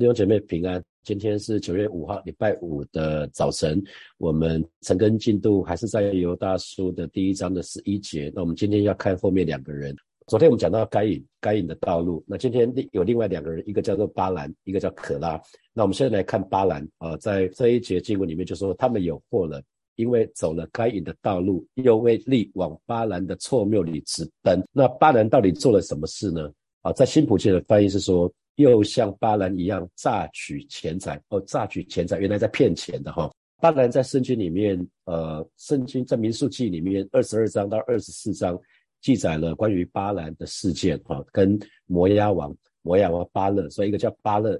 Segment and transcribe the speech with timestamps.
[0.00, 3.78] 弟兄姐妹平安，今天是九月五号，礼拜五的早晨。
[4.16, 8.32] 我们陈根进度还是在犹大书的第一章的十一节。
[8.34, 9.94] 那我们今天要看后面两个人。
[10.26, 12.24] 昨天我们讲到该隐，该隐的道路。
[12.26, 15.38] 那今天有另外两个人，一个叫做巴兰，一个叫可拉。
[15.74, 19.62] 那我们现在来看巴兰啊，在这一节经文里面就说他们有祸了，
[19.96, 24.66] 因为走了该隐的道路，又为利往巴兰的错谬里直奔。
[24.72, 26.50] 那巴兰到底做了什么事呢？
[26.80, 28.32] 啊，在新普界的翻译是说。
[28.60, 33.30] 又像巴兰一样榨取钱财哦，榨取钱财，原来在骗钱的哈。
[33.60, 38.58] 巴兰在圣经里面，呃，圣经在民数记里面二十二章到二十四章
[39.02, 44.58] 记载了关于巴兰的事件哈，跟摩押王摩押王巴勒，所以一个叫巴勒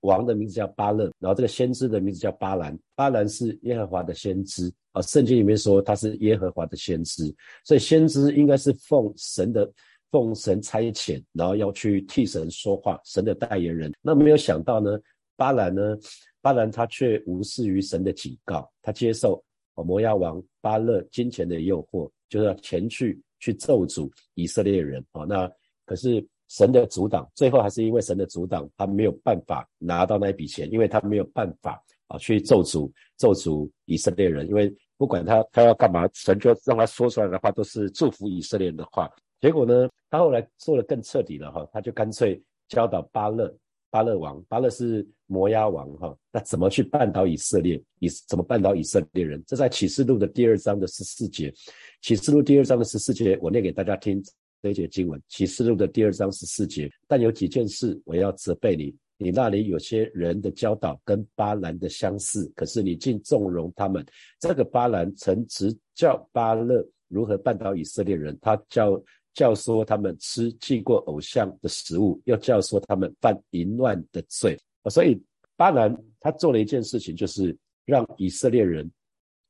[0.00, 7.34] 王的名字叫巴勒，然后这个先知的名字叫巴兰，巴兰是耶和华的先知啊，圣经里面说他是耶和华的先知，
[7.64, 9.70] 所以先知应该是奉神的。
[10.10, 13.92] 奉神差遣，然后要去替神说话，神的代言人。
[14.00, 14.98] 那没有想到呢，
[15.36, 15.96] 巴兰呢，
[16.40, 19.42] 巴兰他却无视于神的警告，他接受
[19.74, 25.04] 摩押王巴勒金钱的诱惑，就是要前去去咒诅以色列人。
[25.12, 25.50] 哦，那
[25.84, 39.08] 可是神的阻挡，最后还是因为神的阻挡，他没有办法拿到那一笔钱，因为他没有办法啊去咒诅咒诅以色列人，因为不管他他要干嘛，神就让他说出来的话都是祝福以色列人的话。
[39.40, 43.56] 结果呢，他后来做的更彻底了哈，他就干脆教导巴勒，
[43.88, 47.80] 巴勒王，巴勒是摩押王哈，那怎么去绊倒以色列？
[48.00, 49.40] 以怎么绊倒以色列人？
[49.46, 51.54] 这在启示录的第二章的十四节，
[52.02, 54.20] 启示录第二章的十四节，我念给大家听
[54.60, 55.22] 这一节经文。
[55.28, 64.04] 启示录的第二章十四节，但有几件事我要责备你，你那里有些人的教导跟巴兰的相似，可是你竟纵容他们。
[64.40, 69.00] 这个巴兰曾直教巴勒如何绊倒以色列人，他教。
[69.38, 74.58] 教唆他们吃祭过偶像的食物，又教唆他们犯淫乱的罪
[74.90, 75.16] 所以
[75.56, 78.90] 巴兰他做了一件事情，就是让以色列人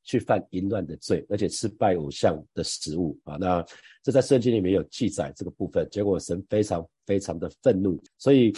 [0.05, 3.39] 去犯淫乱的罪，而且吃拜偶像的食物啊。
[3.41, 3.65] 那
[4.03, 5.89] 这在圣经里面有记载这个部分。
[5.91, 8.53] 结果神非常非常的愤怒，所以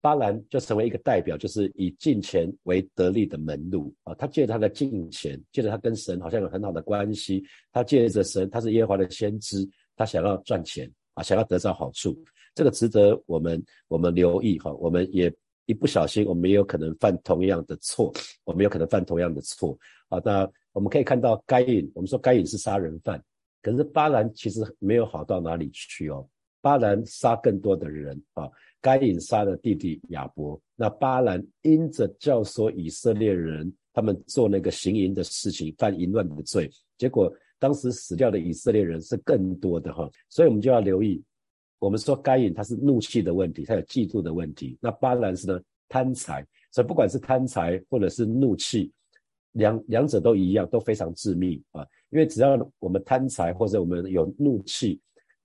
[0.00, 4.14] 巴兰就成为一个代表，就是以金钱为得利的门路啊。
[4.14, 9.68] 他借着他的金钱，借着他跟神好像有很好的关系，他借着神，他是耶和华的先知。
[10.02, 12.20] 他想要赚钱啊，想要得到好处，
[12.56, 14.72] 这个值得我们我们留意哈。
[14.72, 15.32] 我们也
[15.66, 18.12] 一不小心，我们也有可能犯同样的错，
[18.42, 20.20] 我们有可能犯同样的错啊。
[20.24, 23.22] 那我们可以看到该隐，我们说该隐是杀人犯，
[23.62, 26.28] 可是巴兰其实没有好到哪里去哦。
[26.60, 36.68] 巴兰杀更多的人啊，该隐杀了弟弟亚伯，那巴兰因着教唆以色列人，他们做那个行淫的事情，犯淫乱的罪，
[36.98, 37.32] 结果。
[37.62, 41.22] 当时死掉的以色列人是更多的哈，所以我们就要留意。
[41.78, 44.76] 我们说该隐他是怒气的问题，他有嫉妒的问题。
[44.80, 48.90] 那巴兰是呢贪财，所以不管是贪财或者是怒气，
[49.52, 51.86] 两两者都一样，都非常致命啊。
[52.10, 55.00] 因为只要我们贪财或者我们有怒气，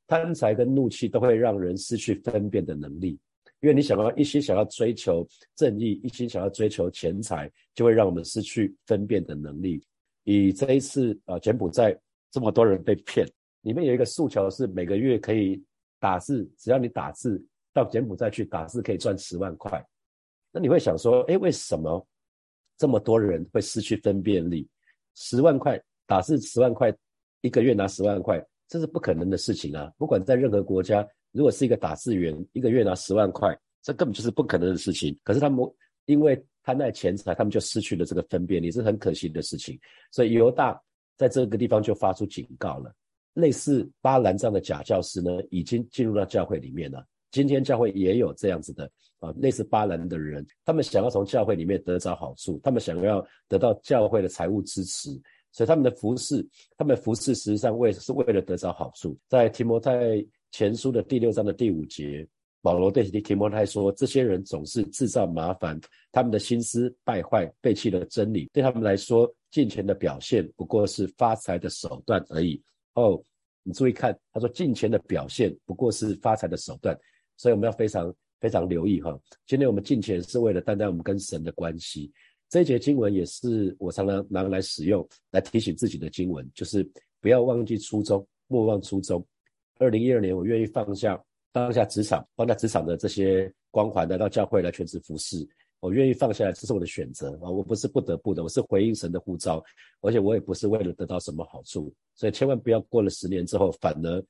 [0.07, 3.19] 贪财跟怒气都会让人失去分辨的能力。
[3.61, 9.83] 因为你想要一心想要追求正义，一心想要追求钱财，就会让我们失去分辨的能力。
[10.23, 11.95] 以这一次啊柬埔寨。
[12.29, 13.25] 这么多人被骗，
[13.61, 15.63] 里面有一个诉求是每个月可以
[15.99, 17.43] 打字，只要你打字
[17.73, 19.83] 到柬埔寨去打字可以赚十万块。
[20.51, 22.05] 那你会想说，哎，为什么
[22.77, 24.67] 这么多人会失去分辨力？
[25.15, 26.93] 十万块打字十万块，
[27.41, 29.91] 一个月拿十万块，这是不可能的事情啊！
[29.97, 35.17] 不管在任何国家，如果是一个打字员，一个月拿十万块，这根本就是不可能的事情。
[35.23, 35.65] 可是他们
[36.05, 39.79] 因为贪爱钱财，他们就失去了这个分辨力，是很可惜的事情。
[40.11, 40.79] 所以犹大。
[41.17, 42.93] 在这个地方就发出警告了，
[43.33, 47.03] 类似巴兰这样的假教师呢，已经进入到教会里面了。
[47.31, 48.89] 今天教会也有这样子的
[49.19, 55.09] 啊，类似巴兰的人，他们想要从教会里面得着好处，他们想要得到教会的财务支持，
[55.51, 56.47] 所以他们的服饰，
[56.77, 59.17] 他们服饰实际上为是为了得着好处。
[59.27, 62.25] 在提摩太前书的第六章的第五节，
[62.61, 65.79] 保罗对提摩太说：这些人总是制造麻烦，
[66.11, 69.31] 他们的心思败坏，背弃了真理，对他们来说。
[69.49, 72.61] 金钱的表现不过是发财的手段而已
[72.95, 73.19] 哦，
[73.63, 76.95] 你注意看，他说金钱的表现不过是发财的手段，
[77.37, 79.17] 所以我们要非常非常留意哈。
[79.45, 82.11] 今天我们进钱是为了担待我们跟神的关系，
[82.49, 86.87] 这一节经文也是我常常拿来使用，来提醒自己的经文，就是
[87.21, 89.25] 不要忘记初衷，莫忘初衷。
[89.79, 91.19] 二零一二年，我愿意放下
[91.53, 95.47] 放下职场，放下职场的这些光环，来到教会来全职服侍。
[95.79, 97.49] 我愿意放下来，这是我的选择啊！
[97.49, 99.63] 我不是不得不的，我是回应神的呼召，
[100.01, 104.23] 而且我也不是为了得到什么好处，所以千万不要过了十年之后，反而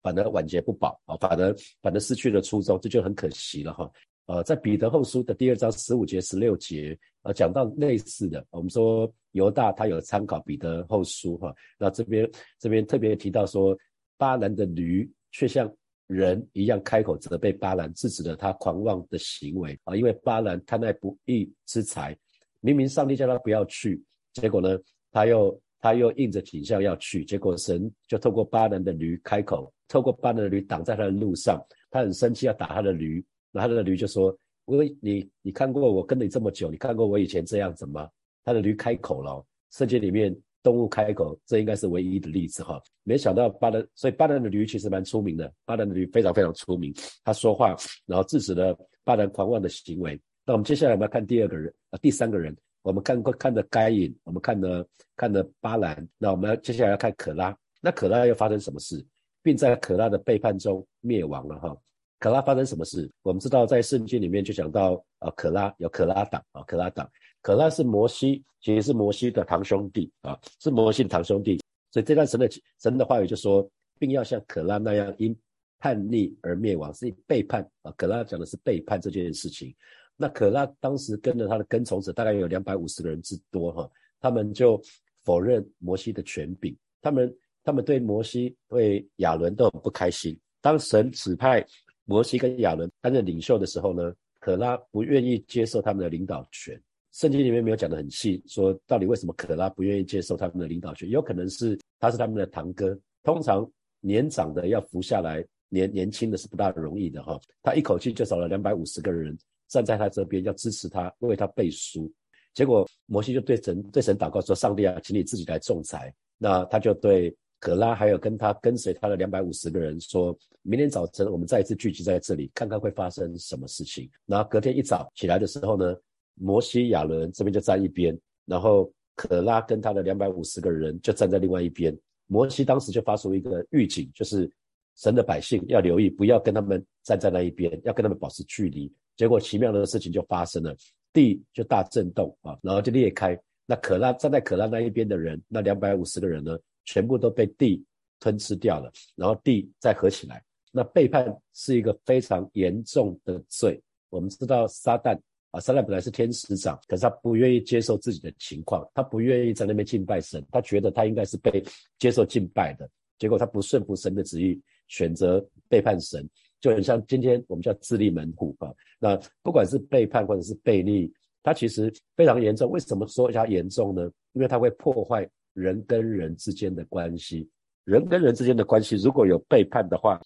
[0.00, 1.16] 反而晚节不保啊！
[1.16, 1.52] 反而
[1.82, 3.90] 反而失去了初衷，这就很可惜了哈！
[4.26, 8.46] 呃，在彼得后书的第二章十五节、十六节，呃，讲到类似的。
[8.50, 12.30] 我们说犹大他有参考彼得后书哈，那这边
[12.60, 13.76] 这边特别提到说，
[14.16, 15.68] 巴兰的驴却像
[16.12, 22.16] 人一样开口责备巴兰，制止了他狂妄的行为啊，因为巴兰贪爱不义之财，
[22.60, 24.78] 明明上帝叫他不要去，结果呢，
[25.10, 31.60] 他又他又硬着景象要去，结果神就透过巴兰的驴开口，透过巴兰的驴挡在他的路上，
[31.90, 33.24] 他很生气要打他的驴。
[33.50, 34.34] 那他的驴就说
[34.64, 38.08] ：“我你你看过我跟你这么久，你看过我以前这样子吗？”
[38.44, 42.80] 他的驴开口了，圣经里面动物开口，这应该是唯一的例子哈。
[43.02, 46.94] 没想到巴兰，所以巴兰的驴其实蛮出名的，巴兰的驴非常非常出名，
[47.24, 47.76] 他说话，
[48.06, 50.20] 然后制止了巴兰狂妄的行为。
[50.44, 54.86] 那我们接下来我们要看第二个人啊，第三个人，我们看过看的该隐，我们看的
[55.16, 59.04] 看的巴兰，那我们要接下来要看可拉，那可拉又发生什么事，
[59.42, 61.76] 并在可拉的背叛中灭亡了哈。
[62.22, 63.10] 可拉发生什么事？
[63.22, 67.10] 我们知道，在圣经里面就讲到，啊，可拉有可拉党啊，可拉党，
[67.40, 71.60] 可拉是摩西，其实是摩西的堂兄弟啊，是摩西的堂兄弟。
[71.90, 72.48] 所以这段神的
[72.78, 75.36] 神的话语就说，并要像可拉那样因
[75.80, 77.92] 叛逆而灭亡，是背叛啊。
[77.96, 79.74] 可拉讲的是背叛这件事情。
[80.16, 83.90] 那可拉当时跟着他的跟从者大概有两百五十个人之多哈，
[84.20, 84.80] 他们就
[85.24, 90.38] 否认摩西的权柄，他们他们对摩西对亚伦都很不开心。
[90.60, 91.66] 当神指派。
[92.12, 96.78] 摩西跟亚伦担任领袖的时候呢，可拉不愿意接受他们的领导权。
[97.10, 101.08] 圣经里面没有讲得很细，说到底为什么可拉不愿意接受他们的领导权？
[101.08, 103.66] 有可能是他是他们的堂哥，通常
[104.00, 107.40] 年长的要服下来，年年轻的是不大容易的哈。
[107.62, 109.34] 他一口气就找了两百五十个人
[109.68, 112.12] 站在他这边，要支持他，为他背书。
[112.52, 117.34] 结果摩西就对神对神祷告说：“上帝啊，请你自己来仲裁。”那他就对。
[117.62, 124.10] 可拉还有跟他跟随他的两百五十个人，说明天早晨我们再一次聚集在这里，看看会发生什么事情。
[124.26, 125.94] 然后隔天一早起来的时候呢，
[126.34, 131.96] 摩西亚伦这边就站一边，然后可拉跟他的两百五十个人就站在另外一边。
[132.26, 134.50] 摩西当时就发出一个预警，就是
[134.96, 138.92] 神的百姓要留意，不要跟他们站在那一边，要跟他们保持距离。
[139.16, 140.74] 结果奇妙的事情就发生了，
[141.12, 143.40] 地就大震动啊，然后就裂开。
[143.66, 146.58] 那可拉站在可拉那一边的人，那两百五十个人呢？
[146.84, 147.84] 全部都被地
[148.18, 150.42] 吞吃掉了，然后地再合起来。
[150.72, 153.80] 那背叛是一个非常严重的罪。
[154.10, 155.16] 我们知道撒旦
[155.52, 161.62] 啊，撒旦本来是天使长，可是他不愿意接受自己的情况，他不愿意在那边敬拜神，他觉得他应该是被
[161.98, 162.88] 接受敬拜的。
[163.18, 166.28] 结果他不顺服神的旨意，选择背叛神，
[166.60, 168.72] 就很像今天我们叫自立门户啊。
[168.98, 171.08] 那不管是背叛或者是背逆，
[171.42, 172.70] 它其实非常严重。
[172.70, 174.10] 为什么说它严重呢？
[174.32, 175.28] 因为它会破坏。
[175.54, 177.46] 人跟人之间的关系，
[177.84, 180.18] 人跟人之间的关系，如果有背叛的话，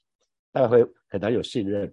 [0.53, 1.93] 大概会很难有信任。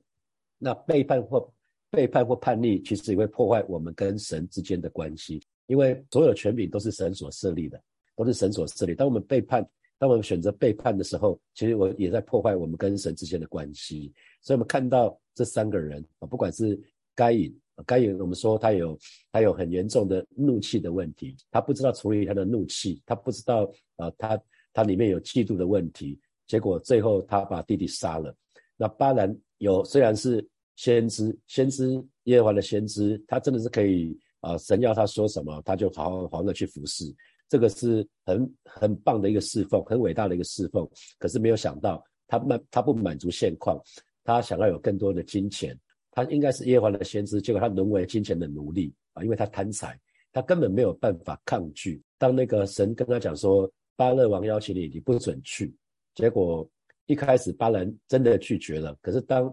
[0.59, 1.51] 那背叛或
[1.89, 5.41] 背叛或叛逆，其实也会破坏我们跟神之间的关系。
[5.65, 7.81] 因为所有权柄都是神所设立的，
[8.15, 8.93] 都是神所设立。
[8.93, 9.67] 当我们背叛，
[9.97, 14.13] 当我们选择背叛的时候，其实我也在破坏我们跟神之间的关系。
[14.43, 16.79] 所以，我们看到这三个人啊，不管是
[17.15, 17.51] 该隐。
[17.85, 18.97] 该有，我们说他有
[19.31, 24.39] 他有很严重的怒气的问题，他不知道处理他的怒气，他不知道啊，他
[24.71, 28.35] 他里面有嫉妒的问题，结果最后他把弟弟杀了。
[28.77, 37.05] 那巴兰有虽然是先知，先知耶和华的先知，他真的是可以啊，神要他说什么，他就好好好的去服侍，
[37.49, 40.87] 这个是很很棒的一个侍奉，很伟大的一个侍奉。
[41.17, 43.79] 可是没有想到他满他不满足现况，
[44.23, 45.79] 他想要有更多的金钱。
[46.15, 49.23] 他应该是耶和华的先知，结果他沦为金钱的奴隶啊！
[49.23, 49.99] 因为他贪财，
[50.31, 52.01] 他根本没有办法抗拒。
[52.19, 55.75] 当那个神跟他讲说巴勒王邀请你，你不准去。
[56.13, 56.69] 结果
[57.07, 58.95] 一开始巴兰真的拒绝了。
[59.01, 59.51] 可是当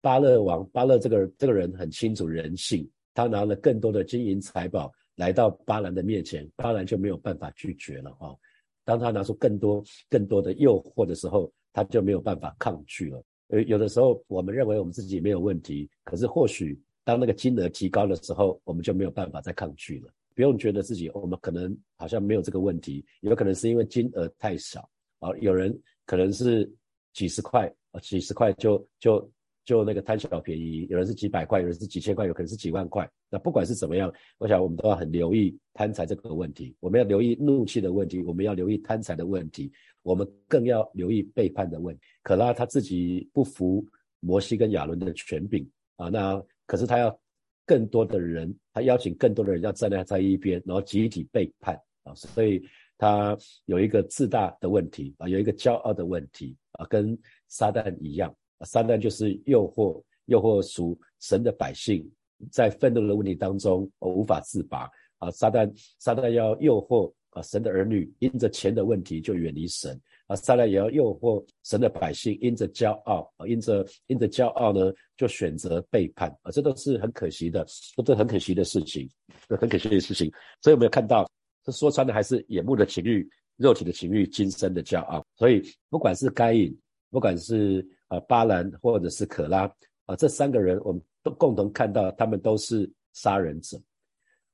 [0.00, 8.30] 巴勒王巴勒这个这个人很清楚人性，他拿了更多的金银财宝来到巴兰的面前，巴兰就没有办法拒绝了啊！
[8.84, 13.20] 当他拿出更多更多的诱惑的时候，他就没有办法抗拒了。
[13.48, 20.12] 呃，有的时候我们认为我们自己没有问题，可是或许当那个金额提高的时候，我们就没有办法再抗拒了。
[20.34, 24.88] 不用觉得自己我们可能好像没有这个问题，有可能是因为金额太少
[25.18, 25.30] 啊。
[25.40, 25.74] 有人
[26.04, 26.70] 可能是
[27.14, 29.30] 几十块啊，几十块就就
[29.66, 33.06] 就那个贪小便宜；有人是几百块，有人是几千块，有可能是几万块。
[33.28, 39.70] 那不管是怎么样，我想我们都要很留意贪财这个问题，我们要留意怒气的问题，我们要留意贪财的问题。
[40.02, 42.00] 我们更要留意背叛的问题。
[42.22, 43.84] 可拉他自己不服
[44.20, 47.20] 摩西跟亚伦的权柄啊，那可是他要
[47.66, 52.62] 更多的人，他邀请更多的人要站在在一边，然后集体背叛啊，所以
[52.96, 57.18] 他有一个自大的问题啊，有一个骄傲的问题啊，跟
[57.48, 58.32] 撒旦一样，
[58.64, 62.08] 撒旦就是诱惑诱惑属神的百姓
[62.50, 65.30] 在愤怒的问题当中无法自拔啊！
[65.30, 70.36] 撒旦撒旦要诱惑啊神的儿女，因着钱的问题就远离神啊！
[70.36, 76.50] 撒旦也要诱惑神的百姓，因着骄傲啊，因着因着骄傲呢，就选择背叛啊！
[76.50, 77.66] 这都是很可惜的，
[78.04, 79.08] 都很可惜的事情，
[79.48, 80.30] 很可惜的事情。
[80.60, 81.26] 所以我们有看到，
[81.64, 85.24] 这说穿的还是眼目的情欲、肉体的情欲、今生的骄傲。
[85.36, 86.76] 所以不管是该隐，
[87.10, 89.70] 不管是啊巴兰或者是可拉。
[90.06, 93.76] 啊，这三个人我们都共同看到，他们都是杀人者。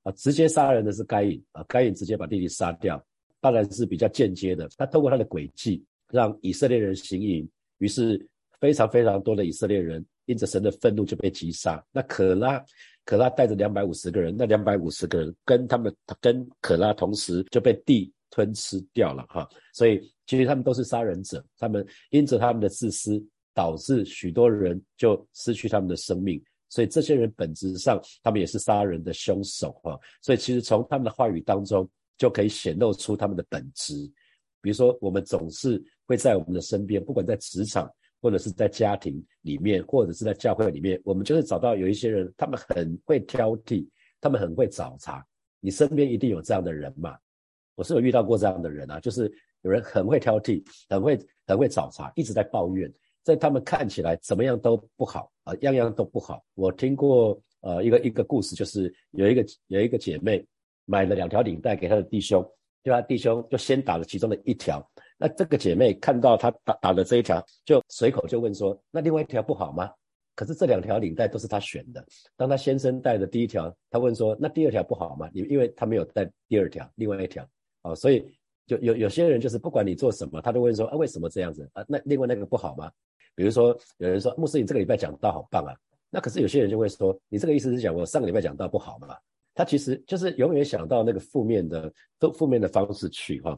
[0.02, 3.04] 啊，直接杀人的是该隐啊，该隐直接把弟弟杀掉。
[3.38, 7.47] 当然是比较间接的，他透过他的诡计，让以色列人行淫，
[7.78, 8.26] 于是
[8.61, 11.85] 非常非常多的以色列人因着神的愤怒就被击杀。
[11.92, 12.64] 那可拉，
[13.04, 19.47] 可拉带着两百五十个人，那两百五十个人跟他们跟可拉同时就被地吞吃掉了哈。
[19.75, 23.23] 所以其实他们都是杀人者，他们因着他们的自私。
[23.54, 29.99] 导致许多人就失去他们的生命，所以这些人本质上他们也是杀人的凶手啊！
[30.21, 33.94] 所以其实从他们的话语当中就可以显露出他们的本质。
[34.61, 37.90] 比如说，我们总是会在我们的身边，不管在职场
[38.21, 43.85] 或者是在家庭里面，或者是在教会里面，我们就会找到有一些人，他们很会挑剔，
[44.21, 45.26] 他们很会找茬。
[45.59, 47.18] 你身边一定有这样的人嘛？
[47.75, 49.30] 我是有遇到过这样的人啊，就是
[49.62, 52.92] 有人很会挑剔，很会很会找茬，一直在抱怨。
[53.23, 56.45] 在他们看起来怎么样都不好啊，样样都不好。
[56.55, 60.45] 我听过呃一个一个故事，就是有一个有一个姐妹
[60.85, 62.43] 买了两条领带给她的弟兄，
[62.83, 64.85] 就她弟兄就先打了其中的一条。
[65.17, 69.88] 那这个姐妹看到她打打的这一条，就随口就问说：“那另外一条不好吗？”
[70.35, 72.05] 可是这两条领带都是她选的。
[72.37, 77.47] 当她先生戴的第一条，她问说：“那第二条不好吗？”你因为她没有戴第二条，另外一条
[77.83, 78.26] 啊，所以
[78.67, 81.85] 就有有些人就是不管你做什么，他都问说：“啊，为什么这样子啊？
[81.87, 82.91] 那另外那个不好吗？”
[83.35, 85.75] 比如说，有人说牧师，你这个礼拜讲道好棒啊。
[86.11, 89.17] 那可是有些人就会说，你这个意思是讲我上个礼拜讲道不好嘛？
[89.55, 93.57] 他其实就是永远想到那个负面的、都负面的方式去哈。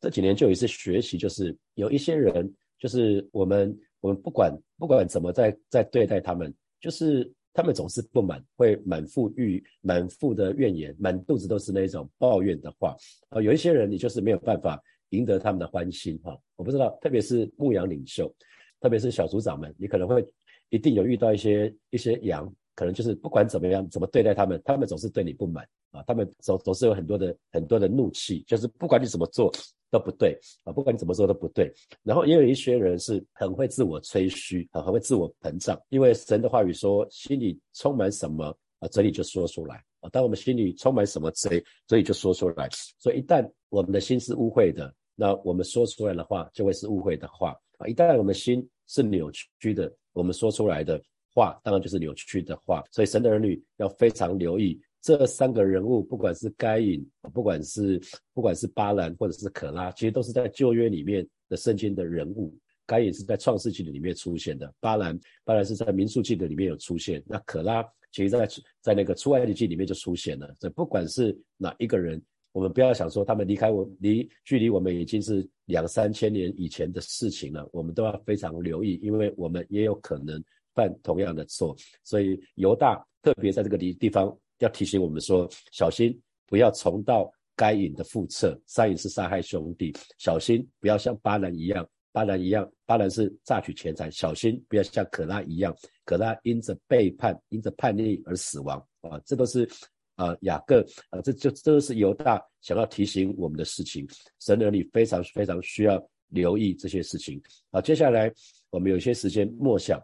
[0.00, 12.96] 这几年就有一次学习，就是有一些人，就是我们我们不管不管怎么在在对待他们，就是他们总是不满，会满腹欲满腹的怨言，满肚子都是那种抱怨的话
[13.28, 13.40] 啊。
[13.40, 16.36] 有一些人你就是没有办法赢得他们的欢心哈。
[16.56, 18.32] 我不知道，特别是牧羊领袖。
[18.82, 20.26] 特别是小组长们，你可能会
[20.70, 29.52] 一定有遇到一些一些羊，可能就是不管怎么样怎么对待他们，他们总是对你不满啊，他们总总是有很多的很多的怒气，就是不管你怎么做
[29.88, 31.72] 都不对啊，不管你怎么做都不对。
[32.02, 38.46] 然后也有一些人是很会自我吹嘘啊，很会自我膨胀，因为神的话语说，心里充满什么
[38.80, 40.08] 啊，嘴里就说出来啊。
[40.10, 42.68] 当我们心里充满什么，嘴嘴里就说出来。
[42.98, 44.92] 所以一旦我们的心是污秽的，
[45.22, 47.86] 那我们说出来的话就会是误会的话啊。
[47.86, 51.00] 一旦我们心是扭曲的，我们说出来的
[51.32, 52.82] 话当然就是扭曲的话。
[52.90, 58.02] 所以神的儿女要非常留意这三个人物，不管是该隐，不管是
[58.34, 62.52] 不管是巴兰或者是可拉，其实都是在旧约里面的圣经的人物。
[62.84, 67.22] 该隐是在创世纪的里面出现的，巴兰巴兰是在民数记的里面有出现。
[67.28, 68.48] 那可拉其实在
[68.80, 70.52] 在那个出埃及记里面就出现了。
[70.58, 72.20] 这不管是哪一个人。
[72.52, 80.42] 我们不要想说他们离开我，离距离我们已经是两三千年以前的事情了，我们都要非常留意，因为我们也有可能
[80.74, 81.74] 犯同样的错。
[82.04, 86.16] 所以犹大特别在这个地地方要提醒我们说，小心
[86.46, 88.60] 不要重蹈该隐的覆辙。
[88.74, 99.66] 该隐是杀害兄弟，小心不要像巴兰一样，巴兰一样，巴兰是榨取钱财，小心不要像可拉一样，可拉因着背叛，因着叛逆而死亡啊，这都是。
[100.16, 104.06] 啊，雅各啊，这就这是犹大想要提醒我们的事情。
[104.40, 107.40] 神儿女非常非常需要留意这些事情。
[107.70, 108.32] 好，接下来
[108.70, 110.00] 我们有些时间默想，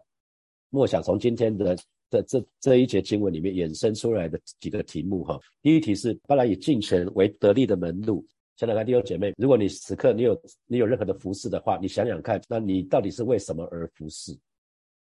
[0.69, 1.75] 默想从今天的
[2.09, 5.39] 的这这一节经文里面衍生出来的几个题目哈。
[5.61, 8.25] 第一题是：巴兰以进钱为得利的门路。
[8.57, 14.37] 想想看，弟兄姐妹，如果你此刻你有你有任何的服饰的话，你想想看，那你到底是为什么而服侍？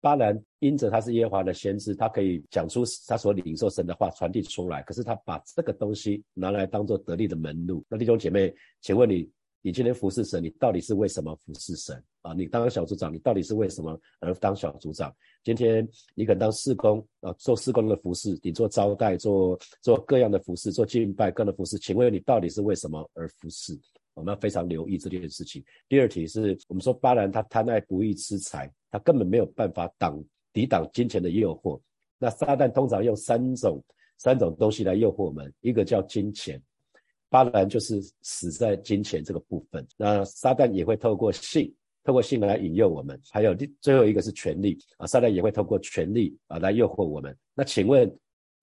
[0.08, 4.82] 巴兰因着他是耶和华的先知，他可以讲出他所领受神的话传递出来。
[4.84, 7.84] 可是他把这个东西拿来当做得力的门路。
[7.90, 9.30] 那弟兄姐妹，请问你，
[9.62, 12.32] 你今天服侍神，你到底是为什么服侍神啊？
[12.32, 15.14] 你当小组长，你到底是为什么而当小组长？
[15.44, 15.86] 今天
[16.16, 21.78] 你可能当事工啊，做事工的服侍，你做招待，做做各样的服侍，做敬拜各样的服侍。
[21.78, 23.78] 请问你到底是为什么而服侍？
[24.14, 25.62] 我们要非常留意这件事情。
[25.90, 28.72] 第二题是我们说巴兰他贪爱不义之财。
[28.98, 30.20] 他根本没有办法挡
[30.52, 31.80] 抵挡金钱的诱惑。
[32.18, 33.84] 那撒旦通常用三种
[34.18, 36.60] 三种东西来诱惑我们，一个叫金钱，
[37.30, 39.88] 巴兰就是死在金钱这个部分。
[39.96, 41.72] 那撒旦也会透过性，
[42.04, 47.38] 透过性来引诱我们，还有最后一个是权力啊，撒旦也会透过权力啊来诱惑我们。
[47.54, 48.12] 那请问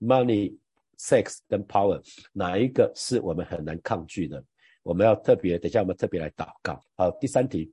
[0.00, 0.52] ，money、
[0.98, 4.44] sex 跟 power 哪一个是我们很难抗拒的？
[4.82, 6.80] 我们要特别，等下我们特别来祷告。
[6.96, 7.72] 好，第三题，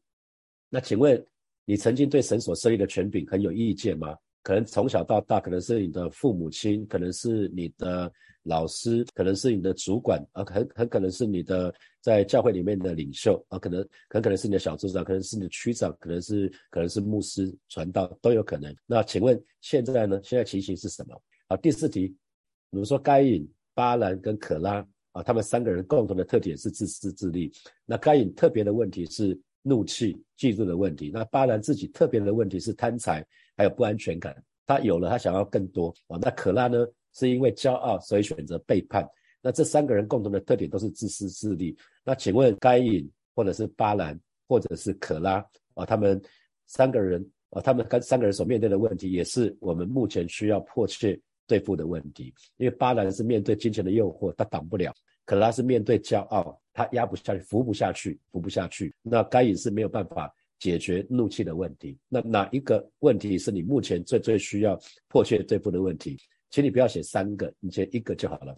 [0.70, 1.26] 那请问
[1.66, 4.16] 你曾经对神所设立的权柄很有意见吗？
[4.44, 8.12] 可能从小到大，可能是你的父母亲，可能是你的
[8.44, 18.76] 老师，可能是你的主管啊，很很可能是你的在教会里面的领袖啊，可能很可能是你的小组长，可能是你的区长，可能是可能是牧师传道都有可能。
[18.88, 20.20] 那请问现在呢？
[20.24, 21.22] 现在情形是什么？
[21.48, 24.86] 好，第四题，比如说该隐、巴兰跟可拉。
[25.14, 27.52] 啊，他们三个人共同的特点是自私自利。
[27.86, 31.12] 那该隐特别的问题是怒气、嫉妒的问题。
[31.14, 33.26] 那巴兰自己特别的问题是贪财，
[33.56, 34.36] 还有不安全感。
[34.66, 36.18] 他有了，他想要更多啊。
[36.22, 39.08] 那可拉呢，是因为骄傲，所以选择背叛。
[39.42, 41.76] 那这三个人共同的特点都是自私自利。
[42.04, 46.22] 那请问该隐，或者是巴兰，或者是可拉啊，他们
[46.66, 51.20] 三个人啊，他们跟三个人所面对的问题，也是我们目前需要迫切。
[51.48, 54.90] 对付的问题，因为巴兰是面对金钱的诱惑，他挡不了；
[55.26, 58.94] 可拉是面对骄傲，他压不下去，扶不下去，扶不下去。
[59.02, 61.98] 那该隐是没有办法解决怒气的问题。
[62.08, 66.18] 那哪一个问题是你目前最最需要迫切对付的问题？
[66.50, 68.58] 请你不要写三个，你写一个就好了。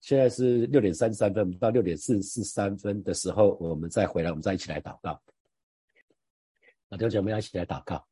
[0.00, 5.20] 现在是六点三十三分，到六点四十三分的时候，我们再回来，我们再一起来祷告。
[6.88, 8.06] 那弟兄姐妹一起来祷告。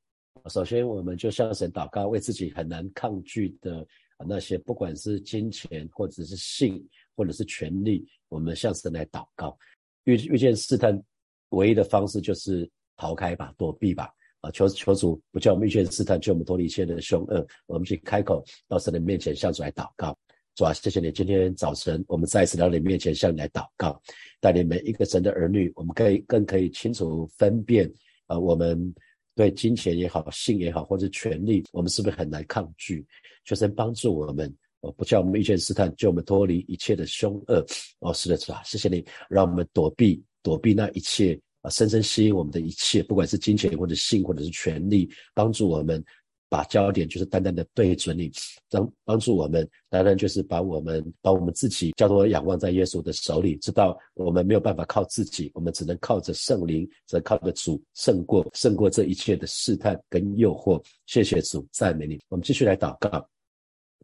[0.48, 3.86] 首先，我们就向神祷告，为自己很难抗拒的
[4.26, 6.84] 那些，不管是金钱，或者是性，
[7.16, 9.56] 或者是权力，我们向神来祷告。
[10.04, 11.02] 遇遇见试探，
[11.50, 14.10] 唯一的方式就是逃开吧，躲避吧。
[14.40, 17.46] 啊，求求主不叫我们遇见试探，救我们脱离一切的凶恶。
[17.66, 20.16] 我们去开口到神的面前，向主来祷告。
[20.54, 24.00] 主啊，谢谢你，今天早晨我们再一次到你面前向你来祷告，
[24.40, 27.92] 带领每一个神的儿女，我们可以更可以清楚分辨
[28.26, 28.94] 啊，我们。
[29.36, 33.04] 对金钱也好，性也好，或者权力，我们是不是很难抗拒？
[33.44, 34.54] 求神帮助我们，
[34.92, 37.64] 不叫我们遇见试探，就我们脱离一切的凶恶。
[38.00, 46.02] 哦，是的，是啊，谢谢你，让我们躲避躲避那一切啊，深深吸引我们的一切，不管是金钱或者性或者是权力，帮助我们。
[46.46, 48.30] 把焦点就是单单的对准你，
[48.70, 60.80] 帮帮助我们，单单就是把我们把我们自己交托仰望在耶稣的手里，知道我们没有办法靠自己，我们只能靠着圣灵，只能靠着主胜过胜过这一切的试探跟诱惑。
[61.06, 62.20] 谢谢主，赞美你。
[62.28, 63.26] 我们继续来祷告，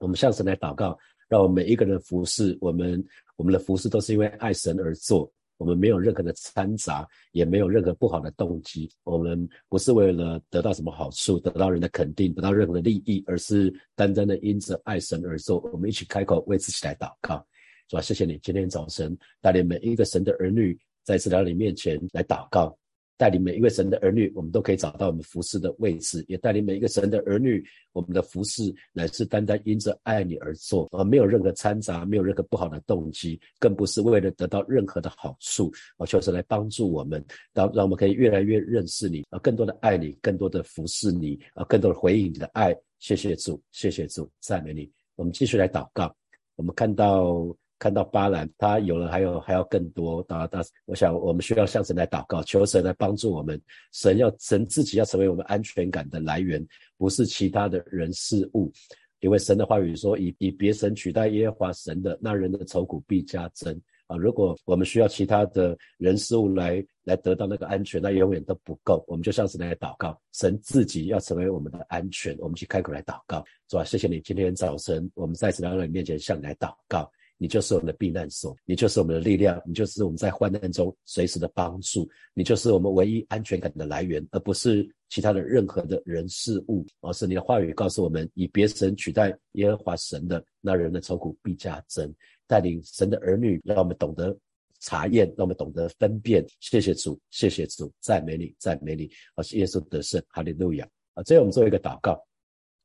[0.01, 3.03] 我们向神来祷告，让我们每一个人服侍我们，
[3.37, 5.31] 我们的服侍都是因为爱神而做。
[5.59, 8.91] 我们没有任何的掺杂，也没有任何不好的动机。
[9.05, 15.61] 我们不是为了得到什么好处，得到人的肯定，得到任何的利益，而是单单的因着爱神而做。
[15.71, 17.47] 我们一起开口为自己来祷告，
[17.91, 18.01] 是吧？
[18.01, 22.75] 谢谢你今天早晨带领每一个神的儿女在次到你面前来祷告。
[23.21, 35.71] 带领每一位神的儿女，我们都可以找到我们服侍的位置；也带领每一个神的儿女，我们的服侍乃是单单因着爱你而做，而没有任何掺杂，没有任何不好的动机，更不是为了得到任何的好处。
[35.99, 42.75] 啊，求神来帮助我们，让让我们可以越来越认识你，而，更多的爱你，更多的服侍你，而，更多的回应你的爱。
[43.01, 44.91] 谢谢主，谢谢主，赞美你。
[45.15, 46.17] 我们继续来祷告。
[46.57, 47.55] 我们看到。
[47.81, 50.23] 看到巴兰，他有了，还有还要更多。
[50.25, 53.59] 大大，我想我们需要向神来祷告，求神来帮助我们。
[53.91, 56.65] 神要神自己要成为我们安全感的来源，
[56.99, 58.71] 不是其他的人事物。
[59.21, 63.75] 因为神的话语说，以以别神取代耶和华神的，那人的愁苦必加增
[64.07, 64.17] 啊！
[64.17, 69.03] 如果我们需要其他的人事物来来得到那个安全，那永远都不够。
[69.07, 72.37] 我们就向神来祷告，神自己要成为我们的安全。
[72.41, 73.85] 我们去开口来祷告，是吧？
[73.85, 77.11] 谢谢你，今天早晨我们再次来到你面前向你来祷告。
[77.43, 86.85] 你就是我们的避难所，你就是我们的力量，你就是我们在患难中随时的帮助，你就是我们唯一安全感的来源，而不是其他的任何的人事物。
[87.01, 92.15] 而是你的话语告诉我们，以别神取代耶和华神的那人的愁苦必加增。
[92.47, 94.37] 带领神的儿女，让我们懂得
[94.81, 96.45] 查验，让我们懂得分辨。
[96.61, 99.11] 谢谢主，谢谢主，赞美你，赞美你。
[99.35, 100.87] 好，耶稣得胜，哈利路亚。
[101.15, 102.23] 啊，最后我们做一个祷告。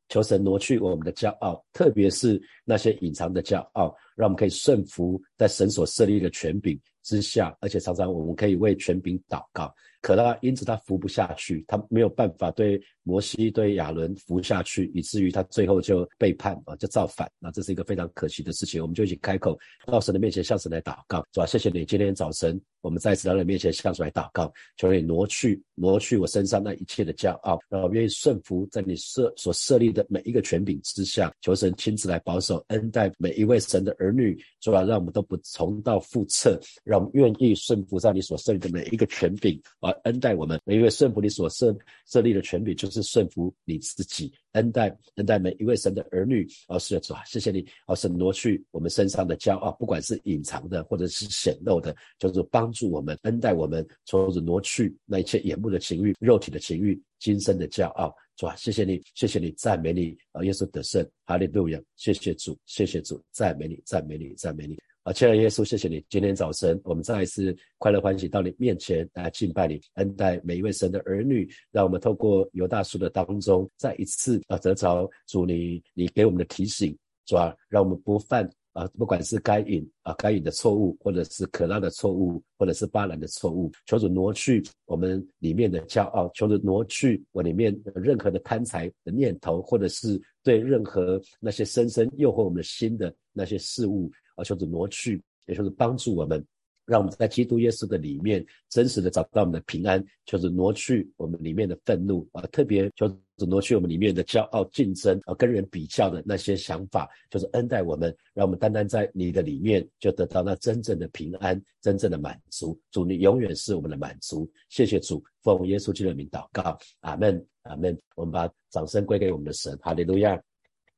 [0.09, 9.73] 求神挪去我们的骄傲，特别是那些隐藏的骄傲，让我们可以顺服在神所设立的权柄之下，而且常常我们可以为权柄祷告。
[10.01, 17.27] 可他因此他服不下去，他没有办法对摩西、对亚伦服下去，以至于他最后就背叛啊，就造反。
[17.39, 18.79] 那这是一个非常可惜的事情。
[18.79, 21.45] 我们就一起开口到神的面前，向神来祷告，是吧？
[21.47, 31.33] 谢谢你，今天早晨我们在神的面前向神来祷告，求你挪去挪去我身上那一切的骄傲，让我愿意顺服在你设所设立的每一个权柄之下。
[31.41, 34.83] 求神亲自来保守恩待每一位神的儿女，是吧？
[34.83, 36.94] 让我们都不重蹈覆辙，让。
[36.95, 40.57] 让我们愿意顺服在你所设立的每一个权柄，而恩待我们。
[40.63, 46.47] 每一位顺服你所设设立的权柄，就是顺服你自己，恩待恩待每一位神的儿女。
[46.69, 58.15] 而是主啊，谢谢你，而是挪去我们身上的骄傲，不管是隐藏的或者是显露的，就是帮助我们恩待我们，从此挪去那一切眼目的情欲、肉体的情欲、今生的骄傲。
[58.37, 60.41] 主啊，谢谢你，谢谢你，赞美你啊！
[60.45, 61.81] 耶稣得胜，哈利路亚！
[61.97, 65.13] 谢谢主，谢谢主，赞美你，赞美你，赞美你啊！
[65.13, 78.49] 亲爱的耶稣，谢谢你，今天早晨我们再一次快乐欢喜到你面前来敬拜你，恩待每一位神的儿女，让我们透过犹大书的当中再一次啊得着主你你给我们的提醒，主啊，让我们不犯。
[78.73, 96.45] 啊，不管是该隐啊该隐的错误，或者是可拉的错误，或者是巴兰的错误，求主挪去我们里面的骄傲，求主挪去我里面任何的贪财的念头，或者是对任何那些深深诱惑我们的心的那些事物啊，求主挪去，也就是帮助我们。
[96.85, 103.07] 让我们在基督耶稣的里面，真实的找到我们的平安，就是挪去我们里面的愤怒啊，特别就
[103.39, 112.79] 是挪去我们里面的骄傲、竞争啊，跟人比较的那些想法，就是恩待我们，让我们单单在你的里面就得到那真正的平安、真正的满足。
[112.91, 114.47] 主，你永远是我们的满足。
[114.69, 117.95] 谢谢主，奉耶稣基督的名祷告，阿门，阿门。
[118.15, 120.41] 我们把掌声归给我们的神，哈利路亚。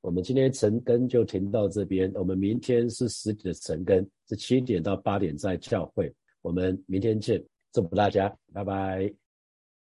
[0.02, 9.27] 我们今天晨更就停到这边，我们明天是实体的晨更，是七点到八点在教会，我们明天见，祝福大家，拜拜。